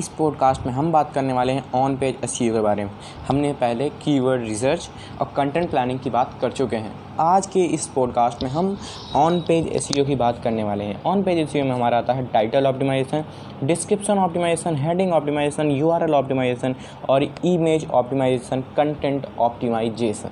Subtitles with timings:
[0.00, 2.90] इस पॉडकास्ट में हम बात करने वाले हैं ऑन पेज एस के बारे में।
[3.28, 4.88] हमने पहले कीवर्ड रिसर्च
[5.20, 8.76] और कंटेंट प्लानिंग की बात कर चुके हैं। आज के इस पॉडकास्ट में हम
[9.16, 12.26] ऑन पेज एस की बात करने वाले हैं। ऑन पेज एस में हमारा आता है
[12.26, 13.24] title optimization
[13.64, 16.74] description optimization heading optimization URL optimization
[17.08, 20.30] और इमेज ऑप्टिमाइजेशन कंटेंट ऑप्टिमाइजेशन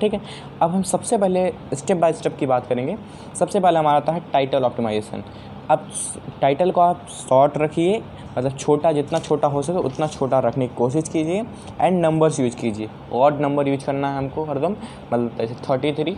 [0.00, 0.20] ठीक है?
[0.62, 2.96] अब हम सबसे पहले स्टेप बाय स्टेप की बात करेंगे।
[3.38, 5.22] सबसे पहले हमारा आता है टाइटल ऑप्टिमाइजेशन
[5.70, 5.86] अब
[6.40, 8.02] टाइटल को आप शॉर्ट रखिए
[8.38, 11.44] मतलब छोटा जितना छोटा हो सके उतना छोटा रखने की कोशिश कीजिए
[11.80, 14.72] एंड नंबर्स यूज़ कीजिए। ऑड नंबर यूज़ करना है हमको हरदम
[15.12, 16.16] मतलब जैसे thirty three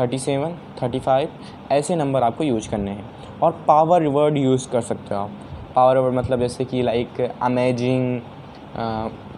[0.00, 1.28] thirty seven thirty five
[1.72, 3.04] ऐसे नंबर आपको यूज़ करने हैं।
[3.42, 5.30] और पावर वर्ड यूज़ कर सकते हो आप।
[5.74, 8.20] पावर वर्ड मतलब जैसे कि लाइक अमेजिंग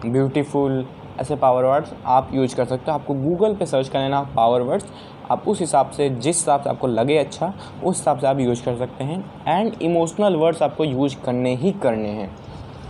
[0.05, 0.85] ब्यूटीफुल
[1.19, 4.61] ऐसे पावर वर्ड्स आप यूज़ कर सकते हो। आपको गूगल पे सर्च कर लेना पावर
[4.61, 4.85] वर्ड्स
[5.31, 8.63] आप उस हिसाब से, जिस हिसाब से आपको लगे अच्छा उस हिसाब से आप यूज़
[8.65, 12.35] कर सकते हैं। एंड इमोशनल वर्ड्स आपको यूज़ करने ही करने हैं।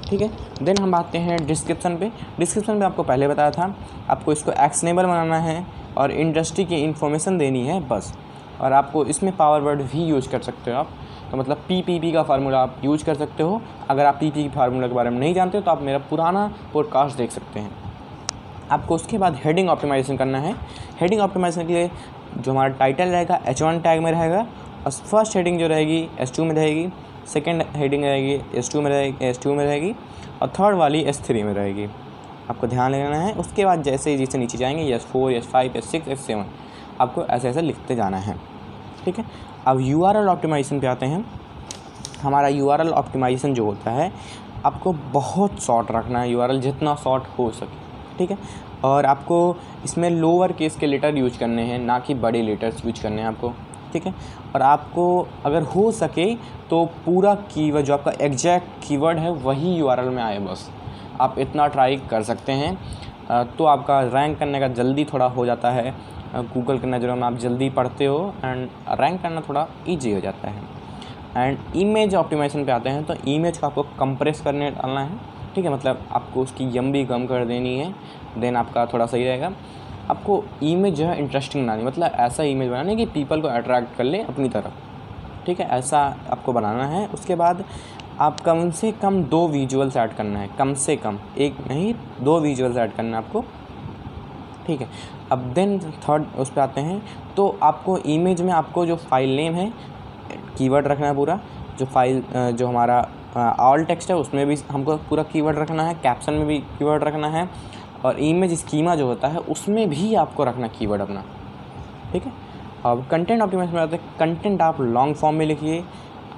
[0.10, 0.30] ठीक है?
[0.64, 3.76] देन हम आते हैं डिस्क्रिप्शन पे। डिस्क्रिप्शन में आपको पहले बताया था,
[4.10, 5.66] आपको इसको एक्सनेबल बनाना है
[5.98, 8.14] और इंडस्ट्री की इन्फॉर्मेशन देनी है, बस।
[8.62, 10.90] और आपको इसमें पावर वर्ड भी यूज़ कर सकते हो आप।
[11.32, 14.30] तो मतलब पी पी पी का फार्मूला आप यूज़ कर सकते हो। अगर आप पी
[14.32, 17.60] पी फार्मूला के बारे में नहीं जानते हो तो आप मेरा पुराना पॉडकास्ट देख सकते
[17.60, 17.89] हैं।
[18.72, 20.54] आपको उसके बाद हेडिंग ऑप्टिमाइजेशन करना है।
[21.00, 21.90] हेडिंग ऑप्टिमाइजेशन के लिए
[22.38, 24.46] जो हमारा टाइटल रहेगा एच वन टैग में रहेगा
[24.86, 26.90] और फ़र्स्ट हेडिंग जो रहेगी एस टू में रहेगी
[27.28, 29.96] सेकेंड हेडिंग रहेगी एस टू में रहेगी एस टू में रहेगी
[30.42, 31.88] और थर्ड वाली एस थ्री में रहेगी।
[32.50, 35.90] आपको ध्यान लेना है। उसके बाद जैसे जैसे नीचे जाएँगे S four S five S
[35.92, 36.46] six S seven
[37.02, 38.36] आपको ऐसे ऐसे लिखते जाना है।
[39.06, 39.26] ठीक है?
[39.68, 41.26] अब यू आर एल ऑप्टिमाइजेशन पे आते हैं।
[42.22, 44.12] हमारा यू आर एल ऑप्टिमाइजेशन जो होता है,
[44.66, 47.89] आपको बहुत शॉर्ट रखना है। यू आर एल जितना शॉर्ट हो सके।
[48.20, 48.38] ठीक है?
[48.84, 53.02] और आपको इसमें लोअर केस के लेटर यूज़ करने हैं, ना कि बड़े लेटर्स यूज़
[53.04, 53.54] करने हैं आपको,
[53.94, 54.14] ठीक है?
[54.56, 56.34] और आपको अगर हो सके
[56.70, 60.70] तो पूरा कीवर्ड जो आपका एग्जैक्ट कीवर्ड है, वही यूआरएल में आए बस।
[61.22, 62.78] आप इतना ट्राई कर सकते हैं।
[63.50, 65.94] तो आपका रैंक करने का जल्दी थोड़ा हो जाता है।
[66.36, 70.50] गूगल के नज़रों में आप जल्दी पढ़ते हो एंड रैंक करना थोड़ा ईजी हो जाता
[70.50, 70.64] है।
[71.38, 75.20] एंड इमेज ऑप्टिमाइजेशन पे आते हैं तो इमेज को आपको कंप्रेस करने डालना है।
[75.56, 77.94] ठीक है मतलब आपको उसकी यम भी कम कर देनी है
[78.38, 79.52] देन आपका थोड़ा सही रहेगा।
[80.10, 83.96] आपको इमेज जो है इंटरेस्टिंग बनानी मतलब ऐसा इमेज बनाना है कि पीपल को अट्रैक्ट
[83.98, 86.00] कर ले अपनी तरफ़। ठीक है, ऐसा
[86.32, 87.64] आपको बनाना है। उसके बाद
[88.20, 92.40] आप कम से कम दो विजुअल्स ऐड करना है, कम से कम, एक नहीं, दो
[92.40, 93.44] विजुअल्स ऐड करना है आपको।
[94.68, 94.88] ठीक है,
[95.32, 97.02] अब देन थर्ड उस पर आते हैं।
[97.36, 99.72] तो आपको इमेज में आपको जो फ़ाइल नेम है
[100.58, 101.40] कीवर्ड रखना है पूरा,
[101.80, 103.02] जो फ़ाइल जो हमारा
[103.38, 107.28] ऑल टेक्स्ट है, उसमें भी हमको पूरा कीवर्ड रखना है कैप्शन में भी कीवर्ड रखना
[107.28, 107.48] है
[108.06, 111.24] और इमेज स्कीमा जो होता है, उसमें भी आपको रखना कीवर्ड अपना।
[112.12, 112.32] ठीक है?
[112.86, 115.84] अब कंटेंट ऑप्टिमाइजेशन में आते हैं। कंटेंट आप लॉन्ग फॉर्म में लिखिए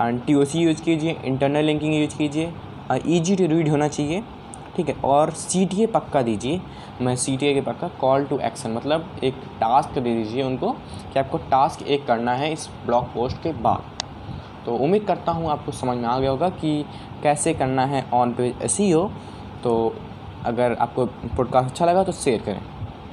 [0.01, 2.53] टी ओ सी यूज़ कीजिए इंटरनल लिंकिंग यूज़ कीजिए
[3.07, 4.23] ईजी टू रीड होना चाहिए।
[4.75, 4.95] ठीक है?
[5.05, 6.61] और सी टी ए पक्का दीजिए।
[7.01, 10.71] मैं सी टी ए के पक्का कॉल टू एक्शन मतलब एक टास्क दे दीजिए उनको
[11.13, 13.83] कि आपको टास्क एक करना है इस ब्लॉग पोस्ट के बाद।
[14.65, 16.85] तो उम्मीद करता हूँ आपको समझ में आ गया होगा कि
[17.23, 18.77] कैसे करना है ऑन पेज एस
[19.63, 19.95] तो
[20.45, 22.61] अगर आपको पॉडकास्ट अच्छा लगा तो शेयर करें।